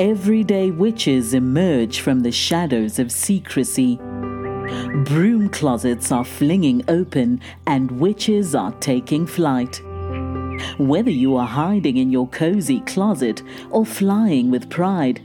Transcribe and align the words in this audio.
everyday 0.00 0.70
witches 0.70 1.34
emerge 1.34 2.00
from 2.00 2.20
the 2.20 2.32
shadows 2.32 2.98
of 2.98 3.12
secrecy. 3.12 3.96
Broom 5.04 5.50
closets 5.50 6.10
are 6.10 6.24
flinging 6.24 6.82
open 6.88 7.38
and 7.66 7.90
witches 8.00 8.54
are 8.54 8.72
taking 8.80 9.26
flight. 9.26 9.82
Whether 10.78 11.10
you 11.10 11.36
are 11.36 11.46
hiding 11.46 11.98
in 11.98 12.10
your 12.10 12.28
cozy 12.28 12.80
closet 12.80 13.42
or 13.68 13.84
flying 13.84 14.50
with 14.50 14.70
pride, 14.70 15.20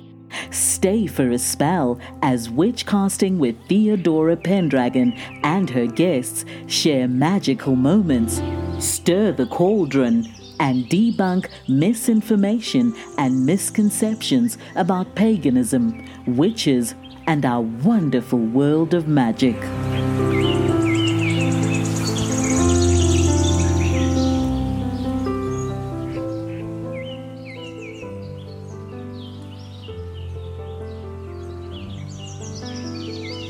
stay 0.52 1.08
for 1.08 1.32
a 1.32 1.40
spell 1.40 1.98
as 2.22 2.50
witch 2.50 2.86
casting 2.86 3.40
with 3.40 3.56
Theodora 3.70 4.36
Pendragon 4.36 5.14
and 5.46 5.70
her 5.70 5.88
guests 5.88 6.44
share 6.68 7.08
magical 7.08 7.78
moments, 7.78 8.42
stir 8.80 9.32
the 9.32 9.46
cauldron, 9.46 10.28
and 10.60 10.86
debunk 10.86 11.50
misinformation 11.68 12.96
and 13.18 13.46
misconceptions 13.46 14.58
about 14.76 15.16
paganism, 15.16 16.06
witches, 16.28 16.96
and 17.28 17.46
our 17.46 17.62
wonderful 17.62 18.40
world 18.40 18.94
of 18.94 19.08
magic. 19.08 19.60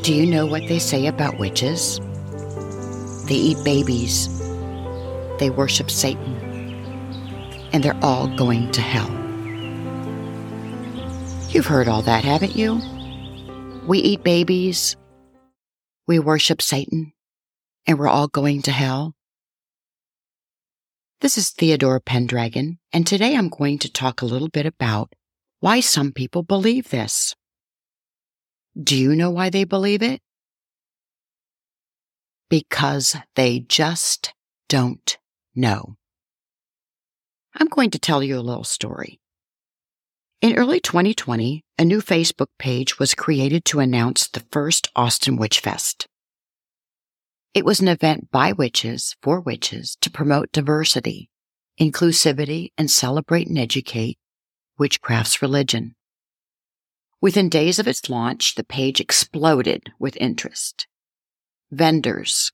Do 0.05 0.13
you 0.13 0.27
know 0.27 0.45
what 0.45 0.67
they 0.67 0.77
say 0.77 1.07
about 1.07 1.39
witches? 1.39 1.99
They 3.27 3.33
eat 3.33 3.57
babies, 3.65 4.29
they 5.39 5.49
worship 5.49 5.89
Satan, 5.89 6.44
and 7.75 7.83
they're 7.83 7.99
all 8.01 8.33
going 8.37 8.71
to 8.71 8.79
hell. 8.79 9.11
You've 11.49 11.65
heard 11.65 11.89
all 11.89 12.01
that, 12.03 12.23
haven't 12.23 12.55
you? 12.55 12.81
We 13.85 13.99
eat 13.99 14.23
babies, 14.23 14.95
we 16.07 16.17
worship 16.17 16.61
Satan, 16.61 17.11
and 17.85 17.99
we're 17.99 18.07
all 18.07 18.29
going 18.29 18.61
to 18.61 18.71
hell. 18.71 19.13
This 21.19 21.37
is 21.37 21.49
Theodora 21.49 21.99
Pendragon, 21.99 22.79
and 22.93 23.05
today 23.05 23.35
I'm 23.35 23.49
going 23.49 23.77
to 23.79 23.91
talk 23.91 24.21
a 24.21 24.25
little 24.25 24.47
bit 24.47 24.65
about 24.65 25.11
why 25.59 25.81
some 25.81 26.13
people 26.13 26.43
believe 26.43 26.91
this. 26.91 27.35
Do 28.81 28.95
you 28.95 29.17
know 29.17 29.31
why 29.31 29.49
they 29.49 29.65
believe 29.65 30.01
it? 30.01 30.21
Because 32.49 33.17
they 33.35 33.59
just 33.59 34.33
don't 34.69 35.17
know. 35.53 35.97
I'm 37.57 37.67
going 37.67 37.89
to 37.91 37.99
tell 37.99 38.21
you 38.21 38.37
a 38.37 38.41
little 38.41 38.65
story. 38.65 39.19
In 40.41 40.57
early 40.57 40.79
2020, 40.81 41.63
a 41.77 41.85
new 41.85 42.01
Facebook 42.01 42.49
page 42.59 42.99
was 42.99 43.15
created 43.15 43.63
to 43.65 43.79
announce 43.79 44.27
the 44.27 44.43
first 44.51 44.89
Austin 44.95 45.37
Witch 45.37 45.61
Fest. 45.61 46.07
It 47.53 47.63
was 47.63 47.79
an 47.79 47.87
event 47.87 48.29
by 48.31 48.51
witches 48.51 49.15
for 49.21 49.39
witches 49.39 49.97
to 50.01 50.11
promote 50.11 50.51
diversity, 50.51 51.29
inclusivity, 51.79 52.71
and 52.77 52.91
celebrate 52.91 53.47
and 53.47 53.57
educate 53.57 54.17
witchcraft's 54.77 55.41
religion. 55.41 55.95
Within 57.21 57.47
days 57.47 57.79
of 57.79 57.87
its 57.87 58.09
launch, 58.09 58.55
the 58.55 58.65
page 58.65 58.99
exploded 58.99 59.93
with 59.97 60.17
interest. 60.17 60.87
Vendors, 61.71 62.51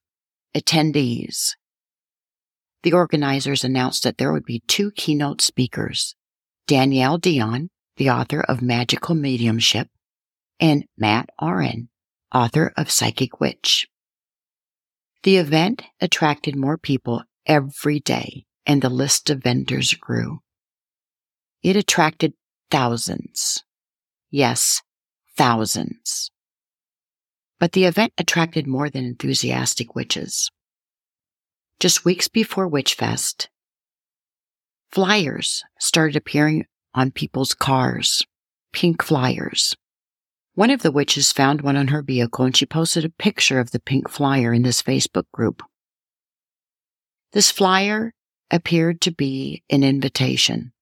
attendees. 0.56 1.56
The 2.82 2.92
organizers 2.92 3.64
announced 3.64 4.02
that 4.02 4.18
there 4.18 4.32
would 4.32 4.44
be 4.44 4.62
two 4.66 4.90
keynote 4.92 5.40
speakers, 5.40 6.14
Danielle 6.66 7.18
Dionne, 7.18 7.68
the 7.96 8.10
author 8.10 8.40
of 8.40 8.58
Magickal 8.58 9.18
Mediumship, 9.18 9.88
and 10.58 10.84
Matt 10.96 11.28
Auryn, 11.40 11.88
author 12.34 12.72
of 12.76 12.90
Psychic 12.90 13.40
Witch. 13.40 13.86
The 15.22 15.36
event 15.36 15.82
attracted 16.00 16.56
more 16.56 16.78
people 16.78 17.22
every 17.46 18.00
day 18.00 18.46
and 18.66 18.82
the 18.82 18.88
list 18.88 19.30
of 19.30 19.42
vendors 19.42 19.94
grew. 19.94 20.40
It 21.62 21.76
attracted 21.76 22.34
thousands 22.70 23.62
Yes, 24.34 24.80
thousands. 25.36 26.30
But 27.60 27.72
the 27.72 27.84
event 27.84 28.14
attracted 28.16 28.66
more 28.66 28.88
than 28.88 29.04
enthusiastic 29.04 29.94
witches. 29.94 30.50
Just 31.80 32.04
weeks 32.04 32.28
before 32.28 32.70
Witchfest, 32.70 33.48
flyers 34.90 35.64
started 35.78 36.16
appearing 36.16 36.66
on 36.94 37.10
people's 37.10 37.54
cars, 37.54 38.24
pink 38.72 39.02
flyers. 39.02 39.74
One 40.54 40.70
of 40.70 40.82
the 40.82 40.92
witches 40.92 41.32
found 41.32 41.62
one 41.62 41.76
on 41.76 41.88
her 41.88 42.02
vehicle 42.02 42.44
and 42.44 42.56
she 42.56 42.66
posted 42.66 43.04
a 43.04 43.10
picture 43.10 43.58
of 43.58 43.70
the 43.70 43.80
pink 43.80 44.08
flyer 44.08 44.52
in 44.52 44.62
this 44.62 44.82
Facebook 44.82 45.24
group. 45.32 45.62
This 47.32 47.50
flyer 47.50 48.12
appeared 48.50 49.00
to 49.00 49.10
be 49.10 49.62
an 49.70 49.82
invitation 49.82 50.72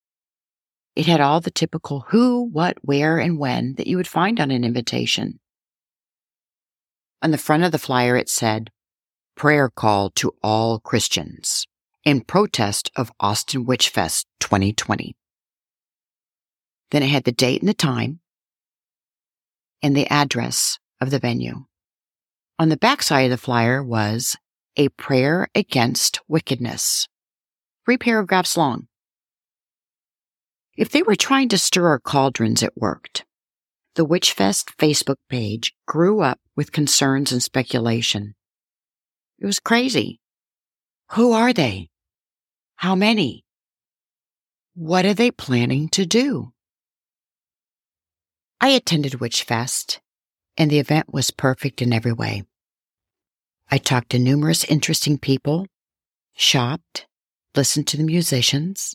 it 0.97 1.07
had 1.07 1.21
all 1.21 1.41
the 1.41 1.51
typical 1.51 2.05
who, 2.09 2.43
what, 2.53 2.77
where, 2.83 3.19
and 3.19 3.39
when 3.39 3.75
that 3.77 3.87
you 3.87 3.97
would 3.97 4.09
find 4.09 4.41
on 4.41 4.51
an 4.51 4.65
invitation. 4.65 5.39
On 7.23 7.31
the 7.31 7.39
front 7.39 7.65
of 7.65 7.73
the 7.73 7.79
flyer, 7.79 8.17
it 8.17 8.29
said, 8.29 8.71
Prayer 9.41 9.71
call 9.71 10.11
to 10.17 10.35
all 10.43 10.79
Christians 10.81 11.67
in 12.05 12.21
protest 12.21 12.91
of 12.95 13.11
Austin 13.19 13.65
Witch 13.65 13.89
Fest 13.89 14.27
2020. 14.41 15.17
Then 16.91 17.03
it 17.03 17.09
had 17.09 17.25
the 17.25 17.33
date 17.33 17.63
and 17.63 17.69
the 17.71 17.73
time 17.73 18.21
and 19.83 19.97
the 19.97 20.07
address 20.09 20.79
of 21.01 21.11
the 21.11 21.19
venue. 21.19 21.65
On 22.59 22.69
the 22.69 22.77
back 22.77 23.03
side 23.03 23.23
of 23.23 23.31
the 23.31 23.39
flyer 23.39 23.83
was 23.83 24.37
a 24.77 24.91
prayer 24.91 25.49
against 25.55 26.21
wickedness, 26.29 27.09
three 27.87 27.97
paragraphs 27.97 28.59
long. 28.59 28.89
If 30.77 30.91
they 30.91 31.03
were 31.03 31.17
trying 31.17 31.49
to 31.49 31.57
stir 31.57 31.87
our 31.87 31.99
cauldrons, 31.99 32.63
it 32.63 32.75
worked. 32.77 33.25
The 33.95 34.05
Witchfest 34.05 34.75
Facebook 34.77 35.17
page 35.31 35.75
grew 35.87 36.21
up 36.21 36.41
with 36.57 36.73
concerns 36.73 37.33
and 37.33 37.43
speculation. 37.43 38.35
It 39.41 39.47
was 39.47 39.59
crazy. 39.59 40.21
Who 41.13 41.33
are 41.33 41.53
they? 41.53 41.89
How 42.77 42.95
many? 42.95 43.45
What 44.75 45.05
are 45.05 45.15
they 45.15 45.31
planning 45.31 45.89
to 45.91 46.07
do? 46.07 46.53
I 48.61 48.69
attended 48.69 49.13
Witchfest, 49.13 49.99
and 50.57 50.71
the 50.71 50.79
event 50.79 51.13
was 51.13 51.31
perfect 51.31 51.81
in 51.81 51.93
every 51.93 52.13
way. 52.13 52.45
I 53.71 53.79
talked 53.79 54.11
to 54.11 54.19
numerous 54.19 54.65
interesting 54.65 55.17
people, 55.17 55.67
shopped, 56.35 57.07
listened 57.55 57.87
to 57.89 57.97
the 57.97 58.05
musicians, 58.05 58.95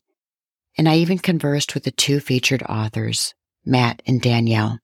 and 0.78 0.88
I 0.88 0.98
even 0.98 1.18
conversed 1.18 1.74
with 1.74 1.84
the 1.84 1.92
two 1.92 2.20
featured 2.20 2.62
authors, 2.64 3.34
Matt 3.66 4.04
and 4.06 4.22
Danielle. 4.22 4.80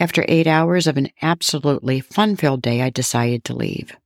After 0.00 0.24
eight 0.26 0.46
hours 0.46 0.86
of 0.86 0.96
an 0.96 1.10
absolutely 1.22 2.00
fun 2.00 2.36
filled 2.36 2.62
day, 2.62 2.82
I 2.82 2.90
decided 2.90 3.44
to 3.44 3.54
leave. 3.54 3.96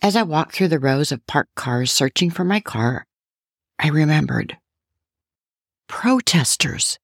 As 0.00 0.16
I 0.16 0.22
walked 0.22 0.54
through 0.54 0.68
the 0.68 0.78
rows 0.78 1.12
of 1.12 1.26
parked 1.26 1.54
cars 1.54 1.92
searching 1.92 2.30
for 2.30 2.44
my 2.44 2.60
car, 2.60 3.06
I 3.78 3.88
remembered 3.88 4.56
protesters. 5.88 6.98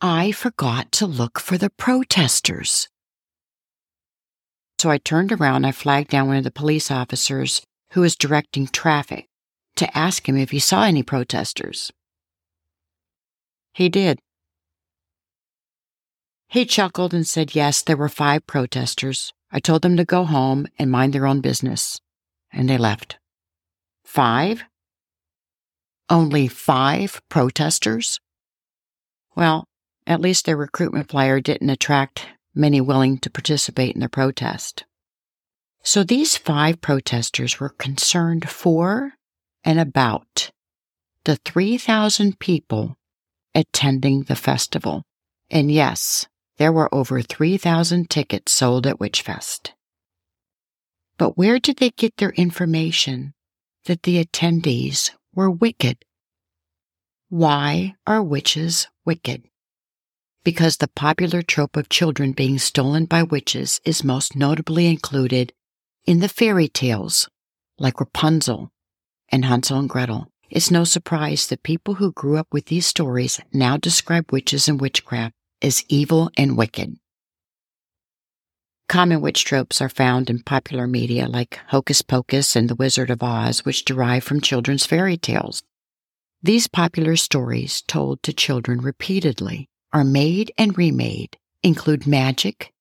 I 0.00 0.32
forgot 0.32 0.90
to 0.92 1.06
look 1.06 1.38
for 1.38 1.58
the 1.58 1.70
protesters. 1.70 2.88
So 4.78 4.90
I 4.90 4.98
turned 4.98 5.32
around. 5.32 5.64
I 5.64 5.72
flagged 5.72 6.10
down 6.10 6.28
one 6.28 6.36
of 6.36 6.44
the 6.44 6.50
police 6.50 6.90
officers 6.90 7.62
who 7.92 8.00
was 8.00 8.16
directing 8.16 8.66
traffic 8.66 9.28
to 9.76 9.96
ask 9.96 10.28
him 10.28 10.36
if 10.36 10.50
he 10.50 10.58
saw 10.58 10.84
any 10.84 11.02
protesters. 11.02 11.92
He 13.72 13.88
did. 13.88 14.18
He 16.54 16.64
chuckled 16.64 17.12
and 17.12 17.26
said, 17.26 17.56
Yes, 17.56 17.82
there 17.82 17.96
were 17.96 18.08
five 18.08 18.46
protesters. 18.46 19.32
I 19.50 19.58
told 19.58 19.82
them 19.82 19.96
to 19.96 20.04
go 20.04 20.22
home 20.22 20.68
and 20.78 20.88
mind 20.88 21.12
their 21.12 21.26
own 21.26 21.40
business. 21.40 22.00
And 22.52 22.68
they 22.68 22.78
left. 22.78 23.18
Five? 24.04 24.62
Only 26.08 26.46
five 26.46 27.20
protesters? 27.28 28.20
Well, 29.34 29.64
at 30.06 30.20
least 30.20 30.46
their 30.46 30.56
recruitment 30.56 31.10
flyer 31.10 31.40
didn't 31.40 31.70
attract 31.70 32.28
many 32.54 32.80
willing 32.80 33.18
to 33.18 33.30
participate 33.30 33.96
in 33.96 34.00
the 34.00 34.08
protest. 34.08 34.84
So 35.82 36.04
these 36.04 36.36
five 36.36 36.80
protesters 36.80 37.58
were 37.58 37.70
concerned 37.70 38.48
for 38.48 39.14
and 39.64 39.80
about 39.80 40.52
the 41.24 41.34
3,000 41.44 42.38
people 42.38 42.96
attending 43.56 44.22
the 44.22 44.36
festival. 44.36 45.02
And 45.50 45.68
yes, 45.68 46.28
there 46.58 46.72
were 46.72 46.94
over 46.94 47.20
3,000 47.20 48.08
tickets 48.08 48.52
sold 48.52 48.86
at 48.86 48.98
Witchfest. 48.98 49.72
But 51.16 51.36
where 51.36 51.58
did 51.58 51.78
they 51.78 51.90
get 51.90 52.16
their 52.16 52.30
information 52.30 53.34
that 53.84 54.02
the 54.02 54.24
attendees 54.24 55.10
were 55.34 55.50
wicked? 55.50 56.04
Why 57.28 57.94
are 58.06 58.22
witches 58.22 58.88
wicked? 59.04 59.44
Because 60.44 60.76
the 60.76 60.88
popular 60.88 61.42
trope 61.42 61.76
of 61.76 61.88
children 61.88 62.32
being 62.32 62.58
stolen 62.58 63.06
by 63.06 63.22
witches 63.22 63.80
is 63.84 64.04
most 64.04 64.36
notably 64.36 64.86
included 64.86 65.52
in 66.04 66.20
the 66.20 66.28
fairy 66.28 66.68
tales 66.68 67.28
like 67.78 67.98
Rapunzel 67.98 68.70
and 69.30 69.44
Hansel 69.44 69.78
and 69.78 69.88
Gretel. 69.88 70.28
It's 70.50 70.70
no 70.70 70.84
surprise 70.84 71.46
that 71.48 71.62
people 71.62 71.94
who 71.94 72.12
grew 72.12 72.36
up 72.36 72.48
with 72.52 72.66
these 72.66 72.86
stories 72.86 73.40
now 73.52 73.76
describe 73.76 74.30
witches 74.30 74.68
and 74.68 74.80
witchcraft 74.80 75.34
as 75.64 75.82
evil 75.88 76.30
and 76.36 76.58
wicked. 76.58 76.98
Common 78.86 79.22
witch 79.22 79.46
tropes 79.46 79.80
are 79.80 79.88
found 79.88 80.28
in 80.28 80.42
popular 80.42 80.86
media 80.86 81.26
like 81.26 81.58
Hocus 81.68 82.02
Pocus 82.02 82.54
and 82.54 82.68
The 82.68 82.74
Wizard 82.74 83.08
of 83.08 83.22
Oz, 83.22 83.64
which 83.64 83.84
derive 83.84 84.22
from 84.22 84.42
children's 84.42 84.84
fairy 84.84 85.16
tales. 85.16 85.62
These 86.42 86.68
popular 86.68 87.16
stories, 87.16 87.80
told 87.80 88.22
to 88.24 88.34
children 88.34 88.82
repeatedly, 88.82 89.70
are 89.90 90.04
made 90.04 90.52
and 90.58 90.76
remade, 90.76 91.38
include 91.62 92.06
magic, 92.06 92.74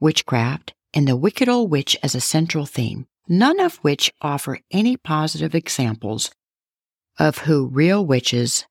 witchcraft, 0.00 0.74
and 0.92 1.06
the 1.06 1.16
wicked 1.16 1.48
old 1.48 1.70
witch 1.70 1.96
as 2.02 2.16
a 2.16 2.20
central 2.20 2.66
theme, 2.66 3.06
none 3.28 3.60
of 3.60 3.76
which 3.76 4.12
offer 4.20 4.58
any 4.72 4.96
positive 4.96 5.54
examples 5.54 6.32
of 7.16 7.38
who 7.38 7.68
real 7.68 8.04
witches 8.04 8.66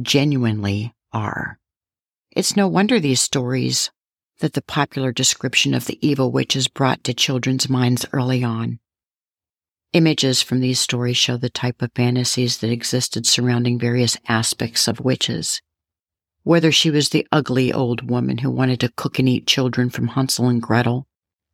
genuinely 0.00 0.94
are. 1.12 1.58
It's 2.36 2.54
no 2.54 2.68
wonder 2.68 3.00
these 3.00 3.22
stories 3.22 3.90
that 4.40 4.52
the 4.52 4.60
popular 4.60 5.10
description 5.10 5.72
of 5.72 5.86
the 5.86 5.98
evil 6.06 6.30
witches 6.30 6.68
brought 6.68 7.02
to 7.04 7.14
children's 7.14 7.70
minds 7.70 8.04
early 8.12 8.44
on. 8.44 8.78
Images 9.94 10.42
from 10.42 10.60
these 10.60 10.78
stories 10.78 11.16
show 11.16 11.38
the 11.38 11.48
type 11.48 11.80
of 11.80 11.92
fantasies 11.94 12.58
that 12.58 12.70
existed 12.70 13.24
surrounding 13.24 13.78
various 13.78 14.18
aspects 14.28 14.86
of 14.86 15.00
witches. 15.00 15.62
Whether 16.42 16.70
she 16.70 16.90
was 16.90 17.08
the 17.08 17.26
ugly 17.32 17.72
old 17.72 18.10
woman 18.10 18.36
who 18.38 18.50
wanted 18.50 18.80
to 18.80 18.92
cook 18.94 19.18
and 19.18 19.26
eat 19.26 19.46
children 19.46 19.88
from 19.88 20.08
Hansel 20.08 20.50
and 20.50 20.60
Gretel, 20.60 21.06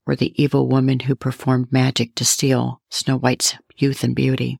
or 0.04 0.16
the 0.16 0.34
evil 0.42 0.66
woman 0.66 0.98
who 0.98 1.14
performed 1.14 1.70
magic 1.70 2.16
to 2.16 2.24
steal 2.24 2.82
Snow 2.90 3.16
White's 3.18 3.54
youth 3.76 4.02
and 4.02 4.16
beauty. 4.16 4.58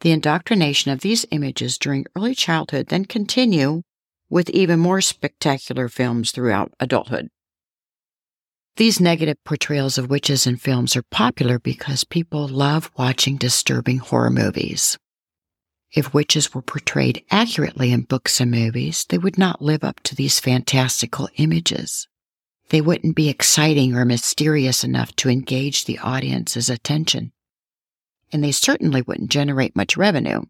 The 0.00 0.12
indoctrination 0.12 0.92
of 0.92 1.00
these 1.00 1.26
images 1.30 1.76
during 1.76 2.06
early 2.16 2.34
childhood 2.34 2.86
then 2.86 3.04
continue 3.04 3.82
with 4.28 4.50
even 4.50 4.80
more 4.80 5.00
spectacular 5.00 5.88
films 5.88 6.30
throughout 6.30 6.72
adulthood. 6.80 7.28
These 8.76 9.00
negative 9.00 9.42
portrayals 9.44 9.96
of 9.96 10.10
witches 10.10 10.46
in 10.46 10.56
films 10.56 10.96
are 10.96 11.02
popular 11.02 11.58
because 11.58 12.04
people 12.04 12.46
love 12.46 12.90
watching 12.98 13.36
disturbing 13.36 13.98
horror 13.98 14.30
movies. 14.30 14.98
If 15.92 16.12
witches 16.12 16.52
were 16.52 16.60
portrayed 16.60 17.24
accurately 17.30 17.90
in 17.90 18.02
books 18.02 18.38
and 18.38 18.50
movies, 18.50 19.06
they 19.08 19.16
would 19.16 19.38
not 19.38 19.62
live 19.62 19.82
up 19.82 20.00
to 20.04 20.14
these 20.14 20.40
fantastical 20.40 21.28
images. 21.36 22.06
They 22.68 22.80
wouldn't 22.80 23.16
be 23.16 23.28
exciting 23.28 23.94
or 23.94 24.04
mysterious 24.04 24.84
enough 24.84 25.14
to 25.16 25.30
engage 25.30 25.84
the 25.84 25.98
audience's 26.00 26.68
attention. 26.68 27.32
And 28.32 28.44
they 28.44 28.52
certainly 28.52 29.00
wouldn't 29.00 29.30
generate 29.30 29.76
much 29.76 29.96
revenue. 29.96 30.42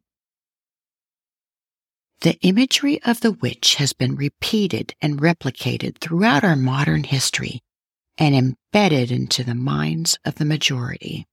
The 2.22 2.38
imagery 2.40 3.02
of 3.02 3.20
the 3.20 3.32
witch 3.32 3.76
has 3.76 3.92
been 3.92 4.16
repeated 4.16 4.94
and 5.00 5.20
replicated 5.20 5.98
throughout 5.98 6.44
our 6.44 6.56
modern 6.56 7.04
history 7.04 7.60
and 8.18 8.34
embedded 8.34 9.10
into 9.10 9.44
the 9.44 9.54
minds 9.54 10.18
of 10.24 10.36
the 10.36 10.44
majority. 10.44 11.26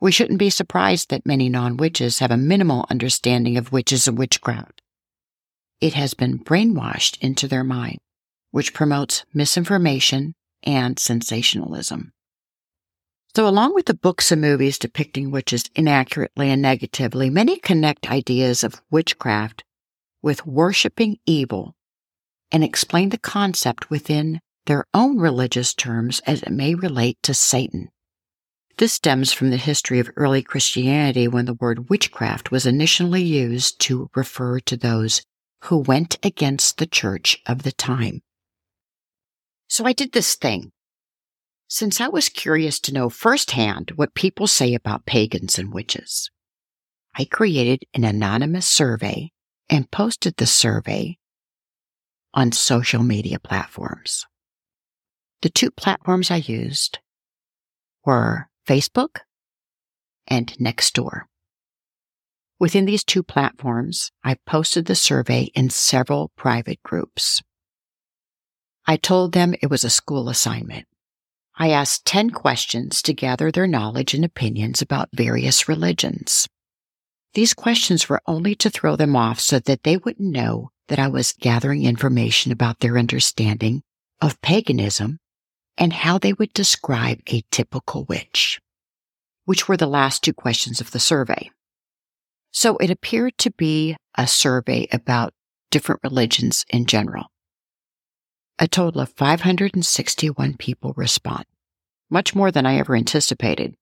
We 0.00 0.12
shouldn't 0.12 0.38
be 0.38 0.50
surprised 0.50 1.10
that 1.10 1.26
many 1.26 1.48
non 1.48 1.76
witches 1.76 2.18
have 2.18 2.30
a 2.30 2.36
minimal 2.36 2.86
understanding 2.90 3.56
of 3.56 3.72
witches 3.72 4.06
and 4.06 4.18
witchcraft. 4.18 4.82
It 5.80 5.94
has 5.94 6.14
been 6.14 6.38
brainwashed 6.38 7.18
into 7.20 7.48
their 7.48 7.64
mind 7.64 7.98
which 8.54 8.72
promotes 8.72 9.24
misinformation 9.34 10.32
and 10.62 10.96
sensationalism. 10.96 12.12
So, 13.36 13.48
along 13.48 13.74
with 13.74 13.86
the 13.86 13.94
books 13.94 14.30
and 14.30 14.40
movies 14.40 14.78
depicting 14.78 15.32
witches 15.32 15.64
inaccurately 15.74 16.50
and 16.50 16.62
negatively, 16.62 17.30
many 17.30 17.58
connect 17.58 18.08
ideas 18.08 18.62
of 18.62 18.80
witchcraft 18.92 19.64
with 20.22 20.46
worshiping 20.46 21.18
evil 21.26 21.74
and 22.52 22.62
explain 22.62 23.08
the 23.08 23.18
concept 23.18 23.90
within 23.90 24.40
their 24.66 24.84
own 24.94 25.18
religious 25.18 25.74
terms 25.74 26.20
as 26.28 26.42
it 26.44 26.52
may 26.52 26.76
relate 26.76 27.18
to 27.24 27.34
Satan. 27.34 27.88
This 28.78 28.92
stems 28.92 29.32
from 29.32 29.50
the 29.50 29.56
history 29.56 29.98
of 29.98 30.10
early 30.14 30.42
Christianity 30.42 31.26
when 31.26 31.46
the 31.46 31.54
word 31.54 31.90
witchcraft 31.90 32.52
was 32.52 32.66
initially 32.66 33.22
used 33.22 33.80
to 33.80 34.10
refer 34.14 34.60
to 34.60 34.76
those 34.76 35.22
who 35.64 35.78
went 35.78 36.18
against 36.22 36.78
the 36.78 36.86
church 36.86 37.42
of 37.46 37.64
the 37.64 37.72
time. 37.72 38.22
So 39.68 39.86
I 39.86 39.92
did 39.92 40.12
this 40.12 40.36
thing. 40.36 40.70
Since 41.68 42.00
I 42.00 42.08
was 42.08 42.28
curious 42.28 42.78
to 42.80 42.92
know 42.92 43.08
firsthand 43.08 43.92
what 43.96 44.14
people 44.14 44.46
say 44.46 44.74
about 44.74 45.06
pagans 45.06 45.58
and 45.58 45.72
witches, 45.72 46.30
I 47.16 47.24
created 47.24 47.84
an 47.94 48.04
anonymous 48.04 48.66
survey 48.66 49.30
and 49.68 49.90
posted 49.90 50.36
the 50.36 50.46
survey 50.46 51.16
on 52.34 52.52
social 52.52 53.02
media 53.02 53.38
platforms. 53.38 54.26
The 55.42 55.48
two 55.48 55.70
platforms 55.70 56.30
I 56.30 56.36
used 56.36 56.98
were 58.04 58.48
Facebook 58.68 59.20
and 60.26 60.52
Nextdoor. 60.58 61.22
Within 62.58 62.84
these 62.84 63.04
two 63.04 63.22
platforms, 63.22 64.10
I 64.22 64.36
posted 64.46 64.86
the 64.86 64.94
survey 64.94 65.50
in 65.54 65.70
several 65.70 66.30
private 66.36 66.82
groups. 66.82 67.42
I 68.86 68.96
told 68.96 69.32
them 69.32 69.54
it 69.60 69.70
was 69.70 69.84
a 69.84 69.90
school 69.90 70.28
assignment. 70.28 70.86
I 71.56 71.70
asked 71.70 72.04
10 72.06 72.30
questions 72.30 73.00
to 73.02 73.14
gather 73.14 73.52
their 73.52 73.66
knowledge 73.66 74.12
and 74.12 74.24
opinions 74.24 74.82
about 74.82 75.08
various 75.12 75.68
religions. 75.68 76.48
These 77.34 77.54
questions 77.54 78.08
were 78.08 78.22
only 78.26 78.54
to 78.56 78.70
throw 78.70 78.96
them 78.96 79.14
off 79.14 79.38
so 79.40 79.58
that 79.60 79.84
they 79.84 79.96
wouldn't 79.96 80.32
know 80.32 80.70
that 80.88 80.98
I 80.98 81.08
was 81.08 81.32
gathering 81.32 81.84
information 81.84 82.50
about 82.50 82.80
their 82.80 82.98
understanding 82.98 83.82
of 84.20 84.40
paganism 84.40 85.18
and 85.76 85.92
how 85.92 86.18
they 86.18 86.32
would 86.32 86.52
describe 86.52 87.20
a 87.28 87.42
typical 87.50 88.04
witch, 88.04 88.60
which 89.44 89.68
were 89.68 89.76
the 89.76 89.86
last 89.86 90.22
two 90.22 90.32
questions 90.32 90.80
of 90.80 90.90
the 90.90 91.00
survey. 91.00 91.50
So 92.52 92.76
it 92.78 92.90
appeared 92.90 93.36
to 93.38 93.50
be 93.50 93.96
a 94.16 94.26
survey 94.26 94.86
about 94.92 95.34
different 95.70 96.00
religions 96.04 96.64
in 96.68 96.86
general. 96.86 97.26
A 98.58 98.68
total 98.68 99.00
of 99.00 99.10
561 99.10 100.56
people 100.58 100.92
respond, 100.96 101.44
much 102.08 102.34
more 102.34 102.52
than 102.52 102.66
I 102.66 102.78
ever 102.78 102.94
anticipated. 102.94 103.74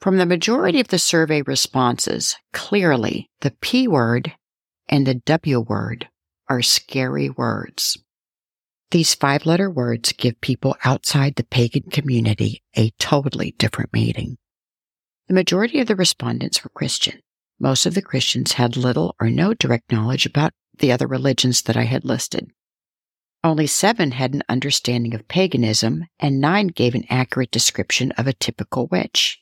From 0.00 0.18
the 0.18 0.26
majority 0.26 0.80
of 0.80 0.88
the 0.88 0.98
survey 0.98 1.42
responses, 1.42 2.36
clearly 2.52 3.30
the 3.40 3.52
P 3.60 3.86
word 3.86 4.34
and 4.88 5.06
the 5.06 5.14
W 5.14 5.60
word 5.60 6.08
are 6.48 6.60
scary 6.60 7.30
words. 7.30 7.96
These 8.90 9.14
five 9.14 9.46
letter 9.46 9.70
words 9.70 10.12
give 10.12 10.40
people 10.40 10.76
outside 10.84 11.36
the 11.36 11.44
pagan 11.44 11.90
community 11.90 12.62
a 12.76 12.90
totally 12.98 13.54
different 13.58 13.92
meaning. 13.92 14.36
The 15.28 15.34
majority 15.34 15.80
of 15.80 15.86
the 15.86 15.96
respondents 15.96 16.62
were 16.62 16.70
Christian. 16.70 17.20
Most 17.58 17.86
of 17.86 17.94
the 17.94 18.02
Christians 18.02 18.52
had 18.52 18.76
little 18.76 19.14
or 19.20 19.30
no 19.30 19.54
direct 19.54 19.90
knowledge 19.90 20.26
about 20.26 20.52
the 20.78 20.92
other 20.92 21.06
religions 21.06 21.62
that 21.62 21.76
I 21.76 21.84
had 21.84 22.04
listed. 22.04 22.50
Only 23.44 23.66
seven 23.66 24.12
had 24.12 24.32
an 24.32 24.42
understanding 24.48 25.14
of 25.14 25.28
paganism, 25.28 26.06
and 26.18 26.40
nine 26.40 26.68
gave 26.68 26.94
an 26.94 27.04
accurate 27.10 27.50
description 27.50 28.10
of 28.12 28.26
a 28.26 28.32
typical 28.32 28.86
witch. 28.86 29.38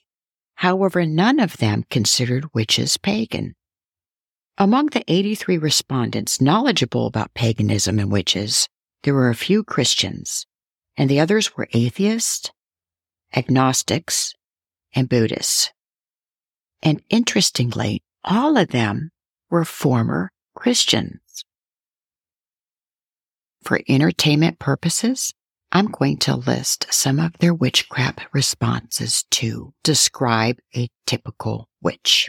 However, 0.56 1.06
none 1.06 1.38
of 1.38 1.58
them 1.58 1.84
considered 1.88 2.52
witches 2.52 2.96
pagan. 2.96 3.54
Among 4.58 4.86
the 4.86 5.04
83 5.06 5.56
respondents 5.56 6.40
knowledgeable 6.40 7.06
about 7.06 7.32
paganism 7.34 8.00
and 8.00 8.10
witches, 8.10 8.68
there 9.04 9.14
were 9.14 9.30
a 9.30 9.36
few 9.36 9.62
Christians, 9.62 10.46
and 10.96 11.08
the 11.08 11.20
others 11.20 11.56
were 11.56 11.68
atheists, 11.72 12.50
agnostics, 13.36 14.34
and 14.96 15.08
Buddhists. 15.08 15.70
And 16.82 17.02
interestingly, 17.08 18.02
all 18.24 18.56
of 18.56 18.68
them 18.68 19.10
were 19.48 19.64
former 19.64 20.32
Christians. 20.56 21.21
For 23.62 23.80
entertainment 23.88 24.58
purposes, 24.58 25.32
I'm 25.70 25.86
going 25.86 26.18
to 26.18 26.34
list 26.34 26.92
some 26.92 27.20
of 27.20 27.38
their 27.38 27.54
witchcraft 27.54 28.22
responses 28.32 29.24
to 29.30 29.72
describe 29.84 30.58
a 30.76 30.88
typical 31.06 31.68
witch. 31.80 32.28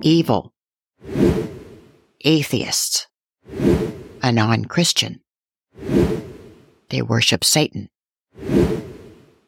Evil, 0.00 0.52
atheist, 2.24 3.08
a 4.22 4.30
non 4.30 4.66
Christian. 4.66 5.20
They 6.90 7.02
worship 7.02 7.42
Satan. 7.42 7.88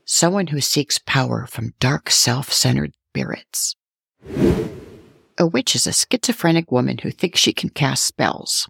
Someone 0.04 0.48
who 0.48 0.60
seeks 0.60 0.98
power 0.98 1.46
from 1.46 1.74
dark 1.78 2.10
self 2.10 2.52
centered 2.52 2.94
spirits. 3.10 3.76
A 5.38 5.46
witch 5.46 5.74
is 5.74 5.86
a 5.86 5.92
schizophrenic 5.92 6.72
woman 6.72 6.98
who 6.98 7.10
thinks 7.10 7.40
she 7.40 7.52
can 7.52 7.68
cast 7.68 8.04
spells. 8.04 8.68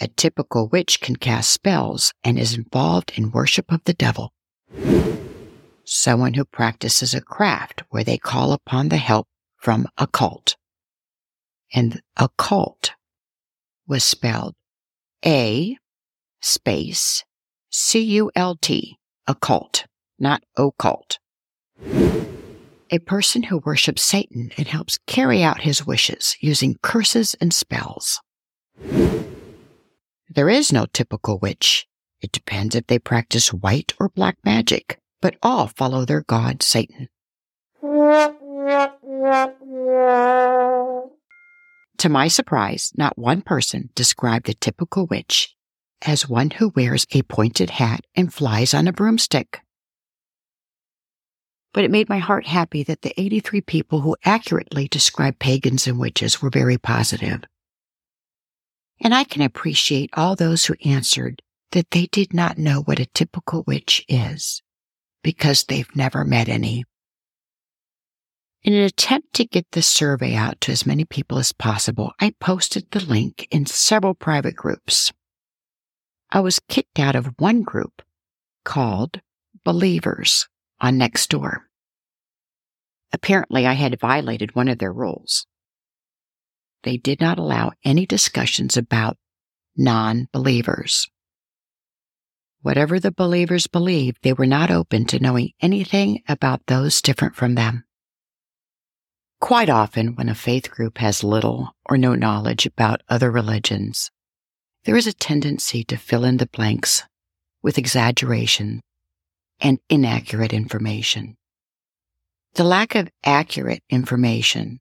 A 0.00 0.08
typical 0.16 0.68
witch 0.68 1.00
can 1.00 1.16
cast 1.16 1.50
spells 1.50 2.14
and 2.24 2.38
is 2.38 2.54
involved 2.54 3.12
in 3.16 3.30
worship 3.30 3.70
of 3.70 3.84
the 3.84 3.92
devil. 3.92 4.32
Someone 5.84 6.34
who 6.34 6.44
practices 6.44 7.12
a 7.14 7.20
craft 7.20 7.82
where 7.90 8.04
they 8.04 8.16
call 8.16 8.52
upon 8.52 8.88
the 8.88 8.96
help 8.96 9.26
from 9.56 9.86
a 9.98 10.06
cult. 10.06 10.56
And 11.72 12.00
occult 12.16 12.92
was 13.86 14.04
spelled 14.04 14.54
A 15.24 15.76
space 16.40 17.24
C 17.70 18.00
U 18.00 18.30
L 18.34 18.56
T, 18.56 18.96
occult, 19.26 19.86
not 20.18 20.42
occult. 20.56 21.18
A 22.90 22.98
person 23.00 23.42
who 23.42 23.58
worships 23.58 24.02
Satan 24.02 24.50
and 24.56 24.66
helps 24.66 24.98
carry 25.06 25.42
out 25.42 25.60
his 25.60 25.86
wishes 25.86 26.36
using 26.40 26.76
curses 26.82 27.34
and 27.38 27.52
spells. 27.52 28.22
There 30.28 30.48
is 30.48 30.72
no 30.72 30.86
typical 30.86 31.38
witch. 31.38 31.86
It 32.22 32.32
depends 32.32 32.74
if 32.74 32.86
they 32.86 32.98
practice 32.98 33.52
white 33.52 33.92
or 34.00 34.08
black 34.08 34.38
magic, 34.42 34.98
but 35.20 35.36
all 35.42 35.66
follow 35.66 36.06
their 36.06 36.22
god, 36.22 36.62
Satan. 36.62 37.08
To 41.98 42.08
my 42.08 42.28
surprise, 42.28 42.92
not 42.96 43.18
one 43.18 43.42
person 43.42 43.90
described 43.94 44.48
a 44.48 44.54
typical 44.54 45.06
witch 45.06 45.54
as 46.06 46.28
one 46.28 46.50
who 46.50 46.72
wears 46.74 47.06
a 47.12 47.22
pointed 47.22 47.70
hat 47.70 48.06
and 48.14 48.32
flies 48.32 48.72
on 48.72 48.88
a 48.88 48.92
broomstick. 48.92 49.60
But 51.72 51.84
it 51.84 51.90
made 51.90 52.08
my 52.08 52.18
heart 52.18 52.46
happy 52.46 52.82
that 52.84 53.02
the 53.02 53.18
83 53.20 53.60
people 53.60 54.00
who 54.00 54.16
accurately 54.24 54.88
described 54.88 55.38
pagans 55.38 55.86
and 55.86 55.98
witches 55.98 56.40
were 56.40 56.50
very 56.50 56.78
positive. 56.78 57.44
And 59.00 59.14
I 59.14 59.24
can 59.24 59.42
appreciate 59.42 60.10
all 60.14 60.34
those 60.34 60.64
who 60.64 60.74
answered 60.84 61.42
that 61.72 61.90
they 61.90 62.06
did 62.06 62.32
not 62.32 62.58
know 62.58 62.80
what 62.80 62.98
a 62.98 63.06
typical 63.06 63.64
witch 63.66 64.04
is 64.08 64.62
because 65.22 65.64
they've 65.64 65.94
never 65.94 66.24
met 66.24 66.48
any. 66.48 66.84
In 68.62 68.72
an 68.72 68.82
attempt 68.82 69.34
to 69.34 69.44
get 69.44 69.70
this 69.72 69.86
survey 69.86 70.34
out 70.34 70.60
to 70.62 70.72
as 70.72 70.86
many 70.86 71.04
people 71.04 71.38
as 71.38 71.52
possible, 71.52 72.12
I 72.20 72.34
posted 72.40 72.90
the 72.90 73.04
link 73.04 73.46
in 73.50 73.66
several 73.66 74.14
private 74.14 74.56
groups. 74.56 75.12
I 76.30 76.40
was 76.40 76.60
kicked 76.68 76.98
out 76.98 77.14
of 77.14 77.34
one 77.38 77.62
group 77.62 78.02
called 78.64 79.20
Believers 79.64 80.48
on 80.80 80.98
Nextdoor. 80.98 81.60
Apparently, 83.12 83.66
I 83.66 83.72
had 83.72 84.00
violated 84.00 84.54
one 84.54 84.68
of 84.68 84.78
their 84.78 84.92
rules. 84.92 85.46
They 86.82 86.96
did 86.96 87.20
not 87.20 87.38
allow 87.38 87.72
any 87.84 88.06
discussions 88.06 88.76
about 88.76 89.16
non 89.76 90.28
believers. 90.32 91.08
Whatever 92.60 92.98
the 92.98 93.12
believers 93.12 93.66
believed, 93.66 94.18
they 94.22 94.32
were 94.32 94.46
not 94.46 94.70
open 94.70 95.06
to 95.06 95.20
knowing 95.20 95.52
anything 95.60 96.22
about 96.28 96.66
those 96.66 97.00
different 97.00 97.36
from 97.36 97.54
them. 97.54 97.84
Quite 99.40 99.70
often, 99.70 100.16
when 100.16 100.28
a 100.28 100.34
faith 100.34 100.70
group 100.70 100.98
has 100.98 101.22
little 101.22 101.76
or 101.88 101.96
no 101.96 102.14
knowledge 102.14 102.66
about 102.66 103.02
other 103.08 103.30
religions, 103.30 104.10
there 104.84 104.96
is 104.96 105.06
a 105.06 105.12
tendency 105.12 105.84
to 105.84 105.96
fill 105.96 106.24
in 106.24 106.38
the 106.38 106.46
blanks 106.46 107.04
with 107.62 107.78
exaggeration 107.78 108.80
and 109.60 109.78
inaccurate 109.88 110.52
information. 110.52 111.36
The 112.54 112.64
lack 112.64 112.94
of 112.94 113.08
accurate 113.24 113.82
information 113.90 114.80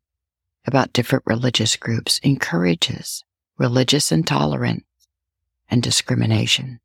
about 0.65 0.93
different 0.93 1.24
religious 1.25 1.75
groups 1.75 2.19
encourages 2.24 3.24
religious 3.57 4.12
intolerance 4.12 4.84
and 5.69 5.81
discrimination. 5.81 6.79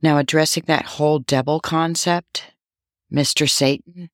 Now, 0.00 0.18
addressing 0.18 0.64
that 0.66 0.84
whole 0.84 1.18
devil 1.18 1.58
concept, 1.60 2.52
Mr. 3.12 3.50
Satan, 3.50 4.10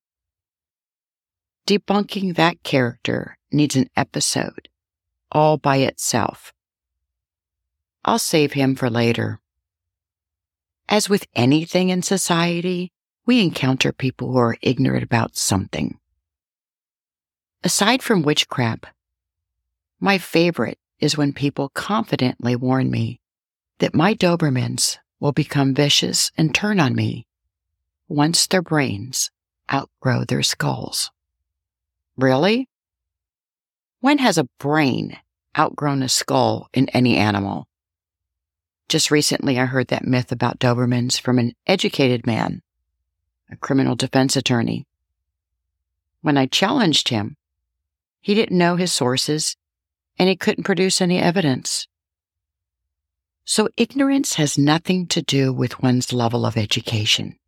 debunking 1.67 2.37
that 2.37 2.63
character 2.63 3.39
needs 3.53 3.77
an 3.77 3.89
episode 3.97 4.69
all 5.31 5.59
by 5.59 5.79
itself. 5.79 6.53
I'll 8.05 8.19
save 8.19 8.53
him 8.53 8.77
for 8.77 8.89
later. 8.89 9.41
As 10.89 11.09
with 11.09 11.27
anything 11.35 11.89
in 11.89 12.03
society, 12.03 12.93
we 13.27 13.41
encounter 13.41 13.93
people 13.93 14.33
who 14.33 14.39
are 14.39 14.57
ignorant 14.61 15.03
about 15.03 15.37
something. 15.37 15.99
Aside 17.63 18.03
from 18.03 18.23
witchcraft, 18.23 18.87
my 19.99 20.19
favorite 20.19 20.79
is 21.01 21.17
when 21.17 21.33
people 21.33 21.71
confidently 21.71 22.55
warn 22.55 22.91
me 22.91 23.21
that 23.79 23.95
my 23.95 24.15
Dobermans 24.15 24.99
will 25.19 25.33
become 25.33 25.75
vicious 25.75 26.31
and 26.37 26.55
turn 26.55 26.79
on 26.79 26.95
me 26.95 27.27
once 28.09 28.47
their 28.47 28.63
brains 28.63 29.31
outgrow 29.73 30.25
their 30.25 30.43
skulls. 30.43 31.11
Really? 32.17 32.69
When 34.01 34.19
has 34.19 34.37
a 34.37 34.49
brain 34.59 35.17
outgrown 35.59 36.03
a 36.03 36.09
skull 36.09 36.69
in 36.75 36.91
any 36.91 37.17
animal? 37.17 37.67
Just 38.89 39.11
recently, 39.11 39.59
I 39.59 39.65
heard 39.65 39.89
that 39.89 40.07
myth 40.07 40.31
about 40.31 40.59
Dobermans 40.59 41.21
from 41.21 41.39
an 41.39 41.53
educated 41.67 42.27
man, 42.27 42.63
a 43.51 43.57
criminal 43.57 43.97
defense 43.97 44.37
attorney. 44.37 44.87
When 46.21 46.37
I 46.37 46.47
challenged 46.47 47.09
him, 47.09 47.37
he 48.21 48.35
didn't 48.35 48.57
know 48.57 48.77
his 48.77 48.93
sources 48.93 49.57
and 50.19 50.29
he 50.29 50.37
couldn't 50.37 50.65
produce 50.65 51.01
any 51.01 51.19
evidence. 51.19 51.87
So 53.45 53.69
ignorance 53.77 54.35
has 54.35 54.57
nothing 54.57 55.07
to 55.09 55.21
do 55.21 55.53
with 55.53 55.83
one's 55.83 56.13
level 56.13 56.47
of 56.47 56.57
education. 56.57 57.39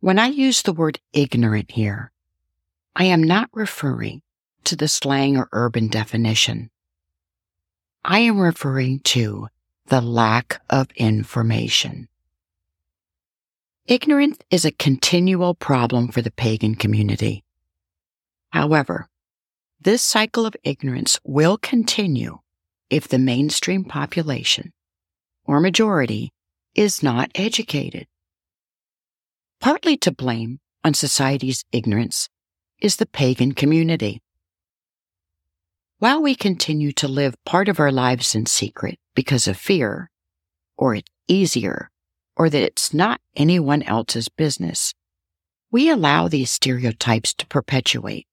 When 0.00 0.18
I 0.18 0.28
use 0.28 0.62
the 0.62 0.72
word 0.72 1.00
ignorant 1.12 1.72
here, 1.72 2.12
I 2.96 3.04
am 3.04 3.22
not 3.22 3.50
referring 3.52 4.22
to 4.64 4.76
the 4.76 4.88
slang 4.88 5.36
or 5.36 5.48
urban 5.52 5.88
definition. 5.88 6.70
I 8.02 8.20
am 8.20 8.40
referring 8.40 9.00
to 9.00 9.48
the 9.90 10.00
lack 10.00 10.62
of 10.70 10.86
information. 10.94 12.06
Ignorance 13.86 14.38
is 14.48 14.64
a 14.64 14.70
continual 14.70 15.56
problem 15.56 16.12
for 16.12 16.22
the 16.22 16.30
pagan 16.30 16.76
community. 16.76 17.42
However, 18.50 19.08
this 19.80 20.00
cycle 20.00 20.46
of 20.46 20.54
ignorance 20.62 21.18
will 21.24 21.58
continue 21.58 22.38
if 22.88 23.08
the 23.08 23.18
mainstream 23.18 23.82
population 23.84 24.72
or 25.44 25.58
majority 25.58 26.30
is 26.76 27.02
not 27.02 27.32
educated. 27.34 28.06
Partly 29.60 29.96
to 29.96 30.12
blame 30.12 30.60
on 30.84 30.94
society's 30.94 31.64
ignorance 31.72 32.28
is 32.80 32.94
the 32.94 33.06
pagan 33.06 33.54
community. 33.54 34.22
While 35.98 36.22
we 36.22 36.36
continue 36.36 36.92
to 36.92 37.08
live 37.08 37.34
part 37.44 37.68
of 37.68 37.80
our 37.80 37.90
lives 37.90 38.36
in 38.36 38.46
secret 38.46 38.99
because 39.14 39.46
of 39.48 39.56
fear, 39.56 40.10
or 40.76 40.94
it's 40.94 41.10
easier, 41.28 41.90
or 42.36 42.48
that 42.48 42.62
it's 42.62 42.94
not 42.94 43.20
anyone 43.36 43.82
else's 43.82 44.28
business, 44.28 44.94
we 45.70 45.88
allow 45.88 46.26
these 46.26 46.50
stereotypes 46.50 47.32
to 47.34 47.46
perpetuate. 47.46 48.26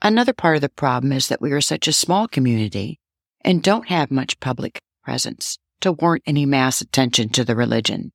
Another 0.00 0.32
part 0.32 0.56
of 0.56 0.62
the 0.62 0.68
problem 0.68 1.12
is 1.12 1.28
that 1.28 1.40
we 1.40 1.52
are 1.52 1.60
such 1.60 1.86
a 1.88 1.92
small 1.92 2.28
community 2.28 2.98
and 3.40 3.62
don't 3.62 3.88
have 3.88 4.10
much 4.10 4.40
public 4.40 4.80
presence 5.04 5.58
to 5.80 5.92
warrant 5.92 6.22
any 6.26 6.46
mass 6.46 6.80
attention 6.80 7.28
to 7.30 7.44
the 7.44 7.56
religion. 7.56 8.12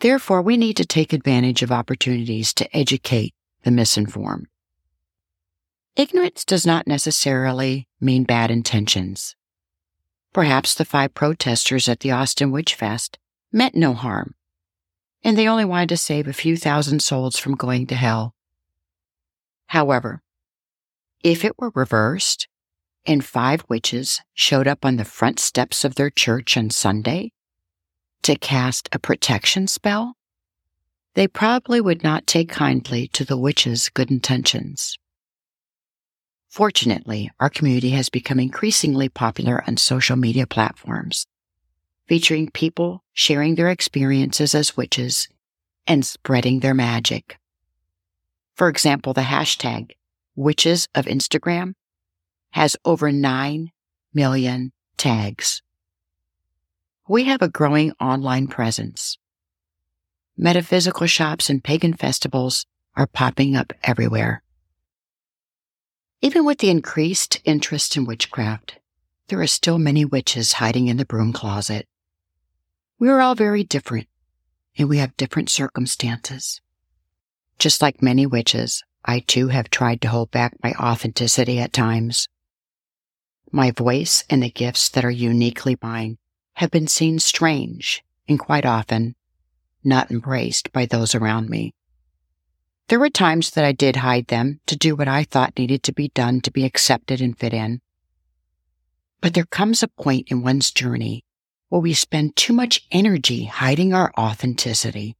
Therefore, 0.00 0.42
we 0.42 0.56
need 0.56 0.76
to 0.76 0.84
take 0.84 1.12
advantage 1.12 1.62
of 1.62 1.72
opportunities 1.72 2.52
to 2.54 2.76
educate 2.76 3.34
the 3.62 3.70
misinformed. 3.70 4.46
Ignorance 5.96 6.44
does 6.44 6.66
not 6.66 6.86
necessarily 6.86 7.88
mean 8.00 8.24
bad 8.24 8.50
intentions. 8.50 9.34
Perhaps 10.36 10.74
the 10.74 10.84
five 10.84 11.14
protesters 11.14 11.88
at 11.88 12.00
the 12.00 12.10
Austin 12.10 12.50
Witch 12.50 12.74
Fest 12.74 13.18
meant 13.50 13.74
no 13.74 13.94
harm, 13.94 14.34
and 15.24 15.34
they 15.34 15.48
only 15.48 15.64
wanted 15.64 15.88
to 15.88 15.96
save 15.96 16.28
a 16.28 16.34
few 16.34 16.58
thousand 16.58 17.00
souls 17.00 17.38
from 17.38 17.54
going 17.54 17.86
to 17.86 17.94
hell. 17.94 18.34
However, 19.68 20.20
if 21.24 21.42
it 21.42 21.58
were 21.58 21.72
reversed 21.74 22.48
and 23.06 23.24
five 23.24 23.64
witches 23.70 24.20
showed 24.34 24.68
up 24.68 24.84
on 24.84 24.96
the 24.96 25.06
front 25.06 25.40
steps 25.40 25.86
of 25.86 25.94
their 25.94 26.10
church 26.10 26.58
on 26.58 26.68
Sunday 26.68 27.32
to 28.20 28.36
cast 28.36 28.90
a 28.92 28.98
protection 28.98 29.66
spell, 29.66 30.18
they 31.14 31.26
probably 31.26 31.80
would 31.80 32.02
not 32.02 32.26
take 32.26 32.50
kindly 32.50 33.08
to 33.14 33.24
the 33.24 33.38
witches' 33.38 33.88
good 33.88 34.10
intentions. 34.10 34.98
Fortunately, 36.48 37.30
our 37.40 37.50
community 37.50 37.90
has 37.90 38.08
become 38.08 38.40
increasingly 38.40 39.08
popular 39.08 39.62
on 39.66 39.76
social 39.76 40.16
media 40.16 40.46
platforms, 40.46 41.26
featuring 42.06 42.50
people 42.50 43.04
sharing 43.12 43.54
their 43.54 43.70
experiences 43.70 44.54
as 44.54 44.76
witches 44.76 45.28
and 45.86 46.04
spreading 46.04 46.60
their 46.60 46.74
magic. 46.74 47.38
For 48.54 48.68
example, 48.68 49.12
the 49.12 49.22
hashtag 49.22 49.92
Witches 50.38 50.86
of 50.94 51.06
Instagram 51.06 51.72
has 52.50 52.76
over 52.84 53.10
9 53.10 53.70
million 54.12 54.72
tags. 54.98 55.62
We 57.08 57.24
have 57.24 57.40
a 57.40 57.48
growing 57.48 57.92
online 58.00 58.46
presence. 58.46 59.16
Metaphysical 60.36 61.06
shops 61.06 61.48
and 61.48 61.64
pagan 61.64 61.94
festivals 61.94 62.66
are 62.94 63.06
popping 63.06 63.56
up 63.56 63.72
everywhere. 63.82 64.42
Even 66.22 66.44
with 66.44 66.58
the 66.58 66.70
increased 66.70 67.40
interest 67.44 67.96
in 67.96 68.06
witchcraft, 68.06 68.78
there 69.28 69.40
are 69.40 69.46
still 69.46 69.78
many 69.78 70.04
witches 70.04 70.54
hiding 70.54 70.88
in 70.88 70.96
the 70.96 71.04
broom 71.04 71.32
closet. 71.32 71.86
We 72.98 73.08
are 73.10 73.20
all 73.20 73.34
very 73.34 73.62
different, 73.62 74.08
and 74.78 74.88
we 74.88 74.98
have 74.98 75.16
different 75.16 75.50
circumstances. 75.50 76.60
Just 77.58 77.82
like 77.82 78.02
many 78.02 78.26
witches, 78.26 78.82
I 79.04 79.20
too 79.20 79.48
have 79.48 79.70
tried 79.70 80.00
to 80.02 80.08
hold 80.08 80.30
back 80.30 80.54
my 80.62 80.72
authenticity 80.72 81.58
at 81.60 81.72
times. 81.72 82.28
My 83.52 83.70
voice 83.70 84.24
and 84.28 84.42
the 84.42 84.50
gifts 84.50 84.88
that 84.88 85.04
are 85.04 85.10
uniquely 85.10 85.76
mine 85.82 86.18
have 86.54 86.70
been 86.70 86.88
seen 86.88 87.18
strange 87.18 88.02
and 88.26 88.38
quite 88.38 88.66
often 88.66 89.14
not 89.84 90.10
embraced 90.10 90.72
by 90.72 90.86
those 90.86 91.14
around 91.14 91.48
me. 91.48 91.74
There 92.88 93.00
were 93.00 93.10
times 93.10 93.50
that 93.50 93.64
I 93.64 93.72
did 93.72 93.96
hide 93.96 94.28
them 94.28 94.60
to 94.66 94.76
do 94.76 94.94
what 94.94 95.08
I 95.08 95.24
thought 95.24 95.58
needed 95.58 95.82
to 95.84 95.92
be 95.92 96.08
done 96.08 96.40
to 96.42 96.52
be 96.52 96.64
accepted 96.64 97.20
and 97.20 97.36
fit 97.36 97.52
in. 97.52 97.80
But 99.20 99.34
there 99.34 99.46
comes 99.46 99.82
a 99.82 99.88
point 99.88 100.28
in 100.30 100.42
one's 100.42 100.70
journey 100.70 101.24
where 101.68 101.80
we 101.80 101.94
spend 101.94 102.36
too 102.36 102.52
much 102.52 102.86
energy 102.92 103.46
hiding 103.46 103.92
our 103.92 104.12
authenticity. 104.16 105.16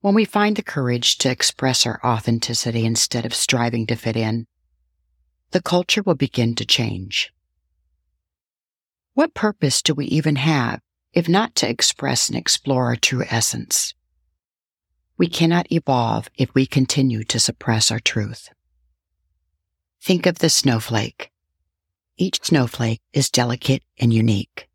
When 0.00 0.14
we 0.14 0.24
find 0.24 0.56
the 0.56 0.62
courage 0.62 1.18
to 1.18 1.30
express 1.30 1.86
our 1.86 2.00
authenticity 2.04 2.84
instead 2.84 3.24
of 3.24 3.34
striving 3.34 3.86
to 3.86 3.94
fit 3.94 4.16
in, 4.16 4.46
the 5.52 5.62
culture 5.62 6.02
will 6.02 6.16
begin 6.16 6.56
to 6.56 6.64
change. 6.64 7.32
What 9.14 9.34
purpose 9.34 9.80
do 9.80 9.94
we 9.94 10.06
even 10.06 10.36
have 10.36 10.80
if 11.12 11.28
not 11.28 11.54
to 11.56 11.68
express 11.68 12.28
and 12.28 12.36
explore 12.36 12.86
our 12.86 12.96
true 12.96 13.24
essence? 13.30 13.94
We 15.18 15.28
cannot 15.28 15.70
evolve 15.72 16.30
if 16.36 16.54
we 16.54 16.64
continue 16.64 17.24
to 17.24 17.40
suppress 17.40 17.90
our 17.90 17.98
truth. 17.98 18.50
Think 20.00 20.26
of 20.26 20.38
the 20.38 20.48
snowflake. 20.48 21.32
Each 22.16 22.38
snowflake 22.44 23.02
is 23.12 23.28
delicate 23.28 23.82
and 23.98 24.14
unique. 24.14 24.68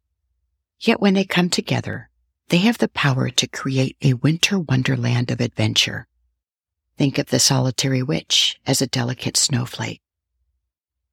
Yet 0.81 0.99
when 0.99 1.13
they 1.13 1.23
come 1.23 1.49
together, 1.49 2.09
they 2.49 2.57
have 2.57 2.77
the 2.77 2.89
power 2.89 3.29
to 3.29 3.47
create 3.47 3.95
a 4.01 4.13
winter 4.15 4.59
wonderland 4.59 5.31
of 5.31 5.39
adventure. 5.39 6.07
Think 6.97 7.17
of 7.17 7.27
the 7.27 7.39
solitary 7.39 8.03
witch 8.03 8.59
as 8.67 8.81
a 8.81 8.87
delicate 8.87 9.37
snowflake. 9.37 10.01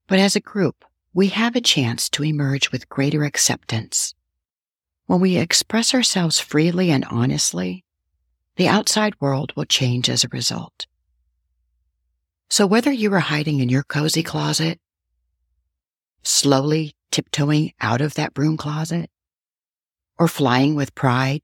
But 0.08 0.18
as 0.18 0.34
a 0.34 0.40
group, 0.40 0.84
we 1.14 1.28
have 1.28 1.54
a 1.54 1.60
chance 1.60 2.08
to 2.10 2.24
emerge 2.24 2.72
with 2.72 2.88
greater 2.88 3.22
acceptance. 3.22 4.14
When 5.06 5.20
we 5.20 5.36
express 5.36 5.94
ourselves 5.94 6.40
freely 6.40 6.90
and 6.90 7.04
honestly, 7.04 7.84
the 8.60 8.68
outside 8.68 9.18
world 9.22 9.54
will 9.56 9.64
change 9.64 10.10
as 10.10 10.22
a 10.22 10.28
result. 10.28 10.86
So 12.50 12.66
whether 12.66 12.92
you 12.92 13.10
are 13.14 13.20
hiding 13.20 13.60
in 13.60 13.70
your 13.70 13.82
cozy 13.82 14.22
closet, 14.22 14.78
slowly 16.22 16.92
tiptoeing 17.10 17.72
out 17.80 18.02
of 18.02 18.12
that 18.16 18.34
broom 18.34 18.58
closet, 18.58 19.08
or 20.18 20.28
flying 20.28 20.74
with 20.74 20.94
pride, 20.94 21.40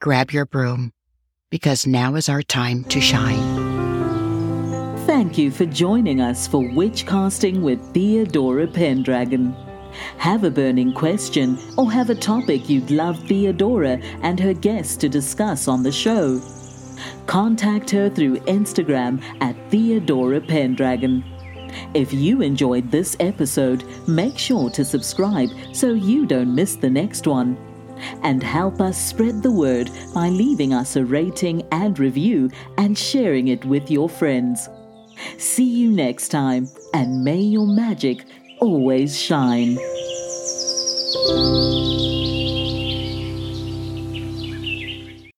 grab 0.00 0.30
your 0.30 0.46
broom 0.46 0.94
because 1.50 1.86
now 1.86 2.14
is 2.14 2.30
our 2.30 2.40
time 2.40 2.84
to 2.84 3.02
shine. 3.02 3.44
Thank 5.04 5.36
you 5.36 5.50
for 5.50 5.66
joining 5.66 6.22
us 6.22 6.48
for 6.48 6.62
Witchcasting 6.62 7.60
with 7.60 7.78
Theodora 7.92 8.66
Pendragon. 8.66 9.54
Have 10.18 10.44
a 10.44 10.50
burning 10.50 10.92
question 10.92 11.58
or 11.76 11.90
have 11.90 12.10
a 12.10 12.14
topic 12.14 12.68
you'd 12.68 12.90
love 12.90 13.18
Theodora 13.26 13.98
and 14.22 14.38
her 14.40 14.54
guests 14.54 14.96
to 14.98 15.08
discuss 15.08 15.68
on 15.68 15.82
the 15.82 15.92
show? 15.92 16.40
Contact 17.26 17.90
her 17.90 18.08
through 18.08 18.36
Instagram 18.40 19.22
at 19.40 19.56
Theodora 19.70 20.40
Pendragon. 20.40 21.24
If 21.92 22.12
you 22.12 22.40
enjoyed 22.40 22.90
this 22.90 23.16
episode, 23.20 23.84
make 24.08 24.38
sure 24.38 24.70
to 24.70 24.84
subscribe 24.84 25.50
so 25.72 25.94
you 25.94 26.26
don't 26.26 26.54
miss 26.54 26.76
the 26.76 26.90
next 26.90 27.26
one. 27.26 27.56
And 28.22 28.42
help 28.42 28.80
us 28.80 28.98
spread 28.98 29.42
the 29.42 29.52
word 29.52 29.90
by 30.12 30.28
leaving 30.28 30.72
us 30.74 30.96
a 30.96 31.04
rating 31.04 31.62
and 31.72 31.98
review 31.98 32.50
and 32.78 32.96
sharing 32.96 33.48
it 33.48 33.64
with 33.64 33.90
your 33.90 34.08
friends. 34.08 34.68
See 35.38 35.64
you 35.64 35.90
next 35.90 36.28
time, 36.28 36.68
and 36.92 37.22
may 37.22 37.40
your 37.40 37.66
magic 37.66 38.24
always 38.64 39.20
shine. 39.20 39.78